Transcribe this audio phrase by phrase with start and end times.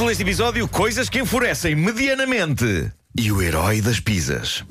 [0.00, 2.90] Título deste episódio: Coisas que enfurecem medianamente.
[3.18, 4.64] E o herói das pizzas.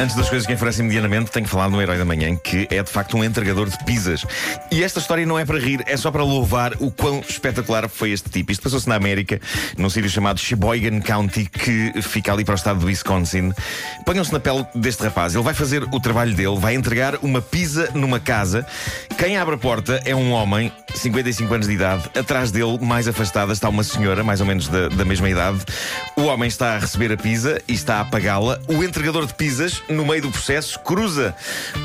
[0.00, 2.82] Antes das coisas que enfurecem medianamente, tenho que falar no Herói da Manhã, que é
[2.82, 4.24] de facto um entregador de pizzas.
[4.72, 8.10] E esta história não é para rir, é só para louvar o quão espetacular foi
[8.10, 8.50] este tipo.
[8.50, 9.38] Isto passou-se na América,
[9.76, 13.52] num sítio chamado Sheboygan County, que fica ali para o estado do Wisconsin.
[14.06, 15.34] Ponham-se na pele deste rapaz.
[15.34, 18.66] Ele vai fazer o trabalho dele, vai entregar uma pizza numa casa.
[19.18, 22.04] Quem abre a porta é um homem, 55 anos de idade.
[22.18, 25.58] Atrás dele, mais afastada, está uma senhora, mais ou menos da, da mesma idade.
[26.16, 28.58] O homem está a receber a pizza e está a pagá-la.
[28.66, 31.34] O entregador de pizzas no meio do processo, cruza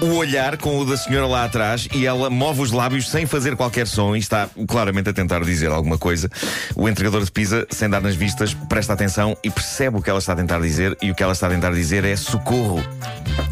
[0.02, 3.56] o olhar com o da senhora lá atrás e ela move os lábios sem fazer
[3.56, 6.30] qualquer som e está claramente a tentar dizer alguma coisa.
[6.76, 10.20] O entregador de pizza, sem dar nas vistas, presta atenção e percebe o que ela
[10.20, 12.84] está a tentar dizer e o que ela está a tentar dizer é socorro.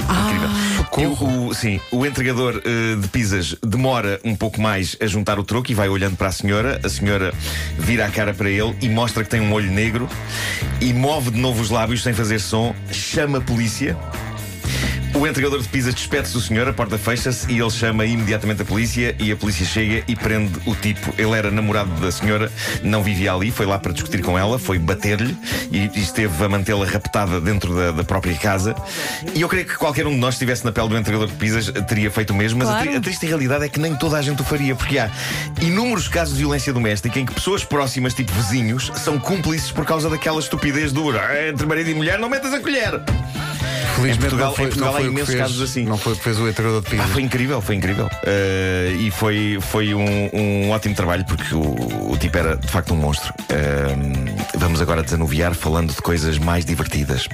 [0.09, 0.49] Incrível.
[1.19, 5.43] O, o- sim, o entregador eh, de pizzas demora um pouco mais a juntar o
[5.43, 6.79] troco e vai olhando para a senhora.
[6.83, 7.33] A senhora
[7.79, 10.07] vira a cara para ele e mostra que tem um olho negro
[10.79, 13.97] e move de novo os lábios sem fazer som, chama a polícia.
[15.23, 18.65] O entregador de pizzas despede-se do senhor, a porta fecha-se e ele chama imediatamente a
[18.65, 21.13] polícia e a polícia chega e prende o tipo.
[21.17, 22.51] Ele era namorado da senhora,
[22.83, 25.33] não vivia ali, foi lá para discutir com ela, foi bater-lhe
[25.71, 28.75] e, e esteve a mantê-la raptada dentro da, da própria casa.
[29.33, 31.35] E eu creio que qualquer um de nós, se estivesse na pele do entregador de
[31.35, 32.97] pizzas, teria feito o mesmo, mas a, tri- Claro.
[32.97, 35.09] a triste realidade é que nem toda a gente o faria, porque há
[35.61, 40.09] inúmeros casos de violência doméstica em que pessoas próximas, tipo vizinhos, são cúmplices por causa
[40.09, 42.99] daquela estupidez do "Ah, entre marido e mulher, não metas a colher.
[43.95, 45.83] Felizmente Portugal- não foi, em Portugal não há foi que imensos fez, casos assim.
[45.85, 47.09] Não foi o que fez o entregador de Ah, pizzas.
[47.11, 48.09] foi incrível, foi incrível.
[48.25, 52.93] Eh, e foi, foi um, um ótimo trabalho porque o, o tipo era de facto
[52.93, 53.33] um monstro.
[53.49, 53.95] Eh,
[54.57, 57.27] vamos agora desanuviar falando de coisas mais divertidas.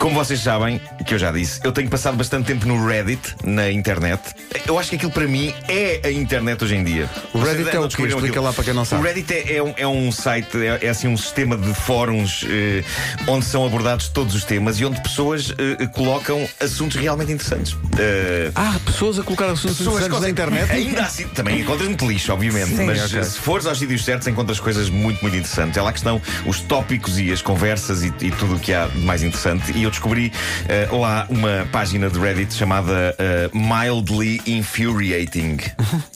[0.00, 3.70] Como vocês sabem, que eu já disse, eu tenho passado bastante tempo no Reddit, na
[3.70, 4.18] internet.
[4.66, 7.08] Eu acho que aquilo para mim é a internet hoje em dia.
[7.34, 8.44] O Vocês Reddit é não o descobriram Explica aquilo?
[8.46, 9.02] lá para quem não sabe.
[9.02, 12.46] O Reddit é, é um, é um site, é, é assim um sistema de fóruns
[12.48, 12.82] eh,
[13.26, 17.76] onde são abordados todos os temas e onde pessoas eh, colocam assuntos realmente interessantes.
[17.98, 20.72] Eh, Ah, pessoas a colocar assuntos Pessoas interessantes na internet.
[20.72, 22.74] Ainda assim, também encontras muito lixo, obviamente.
[22.74, 22.86] Sim.
[22.86, 23.22] mas Ok.
[23.22, 25.76] se fores aos sítios certos, encontras coisas muito, muito interessantes.
[25.76, 28.86] É lá que estão os tópicos e as conversas e, e tudo o que há
[28.86, 29.72] de mais interessante.
[29.76, 30.32] E eu descobri
[30.68, 35.58] eh, lá uma página de Reddit chamada eh, Mildly Infuriating,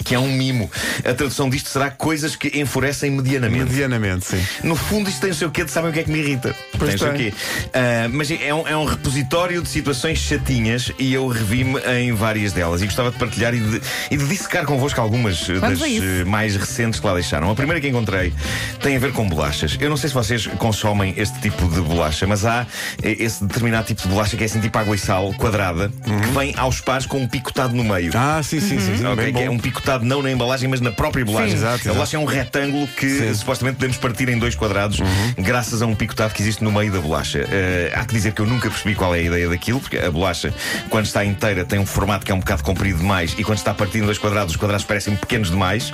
[0.04, 0.70] que é um mimo.
[1.00, 3.64] A tradução disto será coisas que enfurecem medianamente.
[3.64, 4.42] Medianamente, sim.
[4.62, 6.54] No fundo, isto tem o seu quê de sabem o que é que me irrita.
[6.78, 7.34] Pois tem o seu quê.
[7.72, 12.52] Ah, mas é um, é um repositório de situações chatinhas e eu revi-me em várias
[12.52, 12.80] delas.
[12.80, 13.80] E gostava de partilhar e de,
[14.10, 17.50] e de dissecar convosco algumas eh, das mais recentes que lá deixaram.
[17.50, 18.32] A primeira que encontrei
[18.80, 19.76] tem a ver com bolachas.
[19.80, 22.66] Eu não sei se vocês consomem este tipo de bolacha, mas há
[23.02, 26.54] esse determinado tipo de bolacha que é assim tipo água e sal, quadrada, que vem
[26.56, 28.12] aos pares com um picotado no meio.
[28.12, 28.20] Uhum.
[28.20, 28.96] Ah, sim, sim, sim.
[28.98, 29.04] sim.
[29.04, 31.48] Ok, Bem que é um picotado não na embalagem, mas na própria bolacha.
[31.48, 31.54] Sim.
[31.54, 33.34] Exato, A bolacha é um retângulo que Sim.
[33.34, 35.34] supostamente podemos partir em dois quadrados Uhum.
[35.38, 37.46] graças a um picotado que existe no meio da bolacha.
[37.50, 40.10] Eh, há que dizer que eu nunca percebi qual é a ideia daquilo, porque a
[40.10, 40.52] bolacha,
[40.90, 43.72] quando está inteira, tem um formato que é um bocado comprido demais e quando está
[43.74, 45.92] partido em dois quadrados, os quadrados parecem pequenos demais.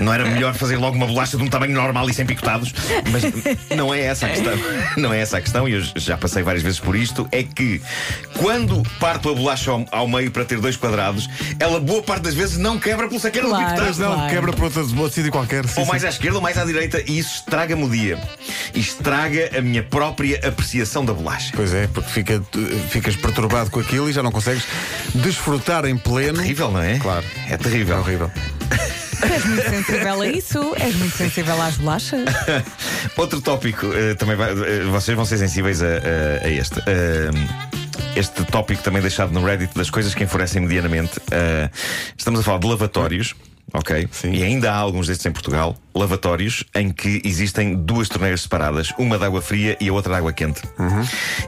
[0.00, 2.72] Não era melhor fazer logo uma bolacha de um tamanho normal e sem picotados?
[3.10, 3.22] Mas
[3.76, 4.54] não é essa a questão.
[4.96, 7.26] Não é essa a questão, e eu já passei várias vezes por isto.
[7.32, 7.80] É que
[8.38, 11.28] quando parto a bolacha ao, ao meio para ter dois quadrados,
[11.58, 13.64] ela boa parte das vezes não quebra pelo saqueiro do Claro.
[13.66, 13.88] picotado.
[13.88, 14.30] Mas não, Claro.
[14.34, 15.66] quebra para outro, outro sítio qualquer.
[15.68, 15.90] sim, Ou sim.
[15.90, 18.18] mais à esquerda ou mais à direita, e isso estraga-me o dia.
[18.74, 21.52] E estraga a minha própria apreciação da bolacha.
[21.54, 22.42] Pois é, porque fica,
[22.90, 24.64] ficas perturbado com aquilo e já não consegues
[25.14, 26.38] desfrutar em pleno.
[26.38, 26.98] Terrível, não é?
[26.98, 27.24] Claro.
[27.48, 28.04] É É terrível.
[29.24, 29.34] Horrível.
[29.36, 30.74] És muito sensível a isso?
[30.78, 32.24] És muito sensível às bolachas?
[33.16, 36.80] Outro tópico, eh, também vai- eh, vocês vão ser sensíveis a, a- a este.
[36.86, 37.30] Eh,
[38.16, 41.20] este tópico também deixado no Reddit das coisas que enfurecem medianamente.
[42.16, 43.34] Estamos a falar de lavatórios.
[43.72, 44.08] Ok?
[44.12, 44.32] Sim.
[44.32, 49.18] E ainda há alguns destes em Portugal, lavatórios em que existem duas torneiras separadas, uma
[49.18, 50.60] de água fria e a outra de água quente.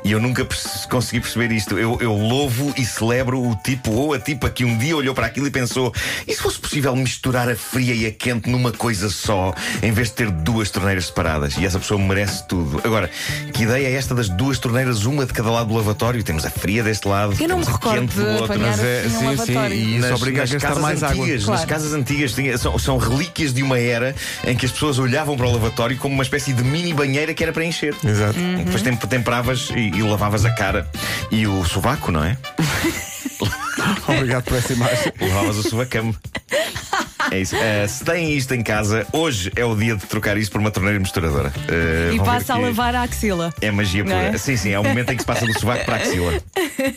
[0.04, 1.79] E eu nunca perce- consegui perceber isto.
[1.79, 5.26] Eu, eu louvo e celebro o tipo ou a tipa que um dia olhou para
[5.26, 5.93] aquilo e pensou:
[6.26, 10.08] e se fosse possível misturar a fria e a quente numa coisa só, em vez
[10.08, 11.56] de ter duas torneiras separadas?
[11.56, 12.81] E essa pessoa merece tudo.
[12.85, 13.08] Agora,
[13.52, 16.23] que ideia é esta das duas torneiras, uma de cada lado do lavatório?
[16.25, 18.58] Temos a fria deste lado, Eu não me temos a recordo quente do de outro.
[18.58, 19.76] Mas é, assim um sim, sim, lavatório.
[19.76, 21.23] e isso Nas- obriga a gastar mais água.
[21.25, 21.61] antigas, Claro.
[21.61, 24.14] Nas casas antigas tinha- são, são relíquias de uma era
[24.47, 27.43] em que as pessoas olhavam para o lavatório como uma espécie de mini banheira que
[27.43, 27.94] era para encher.
[28.05, 28.38] Exato.
[28.38, 28.64] Uhum.
[28.64, 30.88] Depois tem- temperavas e, e lavavas a cara
[31.31, 32.37] e o sovaco, não é?
[34.08, 35.12] Obrigado por essa imagem.
[35.20, 36.14] Lavavas o sovacame.
[37.31, 37.56] É isso.
[37.56, 40.70] Uh, se têm isto em casa, hoje é o dia de trocar isto por uma
[40.70, 41.52] torneira misturadora.
[41.69, 43.52] Uh, E passa a lavar a axila.
[43.61, 44.17] É magia pura.
[44.17, 44.38] é?
[44.38, 46.32] Sim, sim, é o momento em que se passa do sovaco para a axila.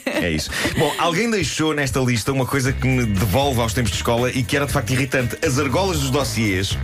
[0.05, 0.49] É isso.
[0.77, 4.43] Bom, alguém deixou nesta lista uma coisa que me devolve aos tempos de escola e
[4.43, 5.37] que era de facto irritante.
[5.45, 6.77] As argolas dos dossiês,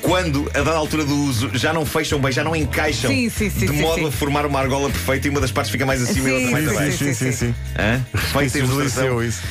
[0.00, 3.10] quando, a dada altura do uso, já não fecham bem, já não encaixam.
[3.10, 4.08] Sim, sim, sim, de sim, modo sim.
[4.08, 6.46] a formar uma argola perfeita e uma das partes fica mais acima e a outra
[6.46, 6.98] Sim, mais sim, abaixo.
[6.98, 7.54] Sim, sim, sim, sim.
[7.78, 8.04] Hã?
[8.18, 9.42] Feita Isso ilustração isso.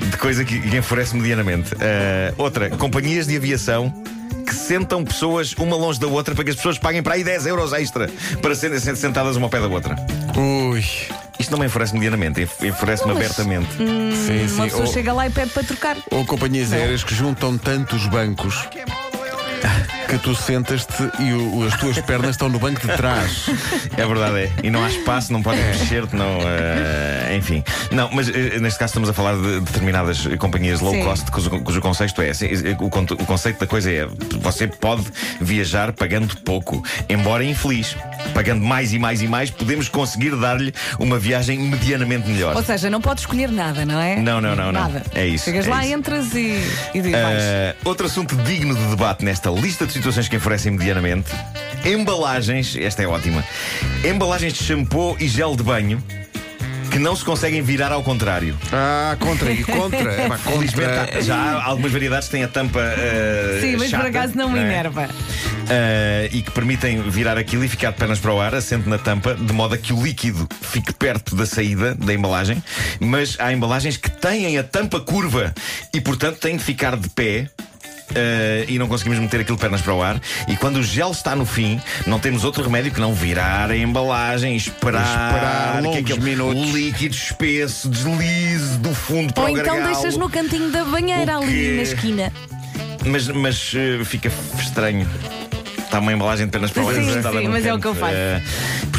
[0.00, 1.74] De coisa que, que enfurece medianamente.
[1.80, 3.92] Ah, outra, companhias de aviação
[4.46, 7.46] que sentam pessoas uma longe da outra para que as pessoas paguem para aí 10
[7.46, 8.08] euros extra
[8.42, 9.94] para serem sentadas uma ao pé da outra.
[10.36, 10.84] Ui.
[11.38, 13.68] Isto não me enfurece medianamente, enf- enfurece-me abertamente.
[13.76, 14.54] Sim, sim.
[14.54, 15.96] Uma pessoa Ou, chega lá e pede para trocar.
[16.10, 18.68] ou companhias aéreas que juntam tantos bancos
[20.10, 23.46] que tu sentas-te e o- as tuas pernas estão no banco de trás.
[23.96, 24.52] É verdade, é.
[24.64, 26.38] E não há espaço, não podes mexer-te, não.
[26.40, 27.62] ah, enfim.
[27.92, 31.04] Não, mas eh, neste caso estamos a falar de determinadas companhias low Sim.
[31.04, 32.30] cost cujo, cujo conceito é.
[32.30, 32.48] assim,
[32.80, 34.06] O, con- o conceito da coisa é:
[34.40, 35.04] você pode
[35.40, 37.96] viajar pagando pouco, embora infeliz.
[38.34, 42.54] Pagando mais e mais e mais, podemos conseguir dar-lhe uma viagem medianamente melhor.
[42.56, 44.16] Ou seja, não podes escolher nada, não é?
[44.16, 44.72] Não, não, não, não.
[44.82, 45.02] Nada.
[45.14, 45.94] É isso, Chegas é lá, isso.
[45.94, 46.60] entras e,
[46.94, 47.42] e diz vais.
[47.42, 51.30] Ah, outro assunto digno de debate nesta lista de situações que enfurecem medianamente:
[51.84, 53.44] embalagens, esta é ótima,
[54.04, 56.02] embalagens de shampoo e gel de banho
[56.90, 58.56] que não se conseguem virar ao contrário.
[58.72, 60.00] Ah, contra e contra.
[60.10, 62.80] É, Felizmente já há algumas variedades que têm a tampa.
[62.80, 64.62] ah, Sim, mas chata, por acaso não me é?
[64.62, 65.08] enerva.
[65.68, 68.98] Ah, e que permitem virar aquilo e ficar de pernas para o ar, assente na
[68.98, 72.60] tampa, de modo a que o líquido fique perto da saída da embalagem.
[72.98, 75.54] Mas há embalagens que têm a tampa curva
[75.94, 77.48] e, portanto, têm de ficar de pé.
[78.14, 80.20] Ah, e não conseguimos meter aquilo de pernas para o ar.
[80.48, 83.76] E quando o gel está no fim, não temos outro remédio que não virar a
[83.76, 86.70] embalagem e esperar, Esperar que longos aquele minutos.
[86.70, 89.94] líquido espesso deslize do fundo para Ou o então gargalo.
[89.94, 92.32] deixas no cantinho da banheira ali na esquina.
[93.04, 94.30] Mas, mas eh, fica
[94.60, 95.08] estranho.
[95.78, 97.80] Está uma embalagem de pernas para o ar Sim, sim, mas é o canto.
[97.80, 98.14] que eu faço.
[98.14, 98.42] Eh,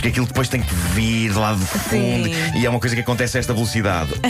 [0.02, 2.34] porque aquilo depois tem que vir lá do fundo Sim.
[2.56, 4.10] e é uma coisa que acontece a esta velocidade.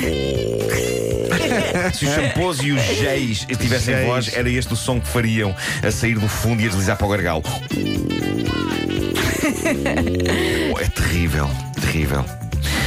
[1.95, 4.05] Se os shampoos e os géis tivessem Géis.
[4.05, 7.07] voz, era este o som que fariam a sair do fundo e a deslizar para
[7.07, 7.41] o gargalo.
[10.77, 12.25] é terrível, terrível.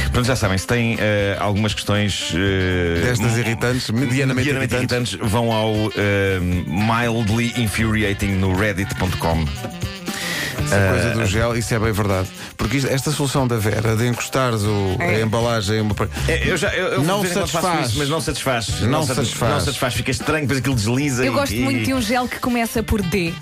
[0.03, 5.13] Portanto, já sabem, se têm eh, algumas questões eh, Destas irritantes, medianamente, irritantes.
[5.13, 9.43] irritantes, vão ao eh, mildly infuriating no reddit.com.
[10.65, 12.27] Essa coisa do gel, isso é bem verdade.
[12.57, 15.15] Porque isto- esta solução da Vera de encostares o, É.
[15.17, 15.81] a embalagem.
[15.81, 15.93] Uma...
[15.93, 17.89] par- É, Eu já eu, eu Não de vez em quando faço satisfaz.
[17.89, 18.81] isso, mas não satisfaz.
[18.81, 19.51] Não sati- satisfaz.
[19.53, 21.23] Não satisfaz, fica estranho, depois aquilo desliza.
[21.25, 23.33] Eu e- gosto e- muito de um gel que começa por D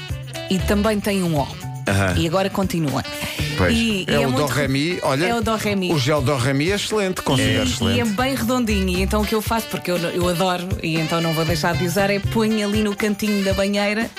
[0.50, 1.48] e também tem um O.
[2.18, 3.04] E agora continua.
[3.58, 3.78] Pois.
[3.78, 5.25] E, É, e o muito- do Remi, olha.
[5.25, 5.92] É o do Remi.
[5.92, 8.10] O gel do Remi é excelente, considero E é excelente.
[8.12, 11.34] bem redondinho, e então o que eu faço, porque eu, eu adoro e então não
[11.34, 14.10] vou deixar de usar, é ponho ali no cantinho da banheira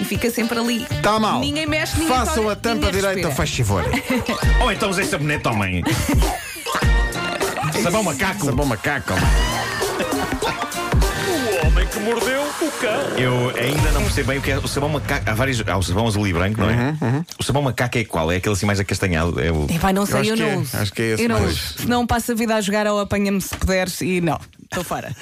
[0.00, 0.82] e fica sempre ali.
[0.82, 1.40] Está Tá mal.
[1.40, 3.34] Ninguém mexe, ninguém Façam a tampa direita, respira.
[3.34, 3.84] faz favor.
[4.62, 5.82] Ou então usei sabonete, homem.
[7.82, 8.44] Sabão macaco.
[8.46, 9.12] Sabão macaco.
[11.62, 13.00] O homem que mordeu o cão.
[13.18, 15.28] Eu ainda não percebo bem o que é o sabão macaco.
[15.30, 15.62] Há vários.
[15.66, 16.74] Há o sabão azul e branco, não é?
[17.00, 18.30] Uhum, O sabão macaco é qual?
[18.30, 19.40] É aquele assim mais acastanhado.
[19.40, 19.66] É o...
[19.70, 20.76] Epá, não sei, acho eu, que não é, uso.
[20.76, 21.52] acho que é esse eu não mais.
[21.52, 21.74] uso.
[21.78, 24.38] Se não passo a vida a jogar ou apanha-me se puderes e não.
[24.64, 25.14] Estou fora.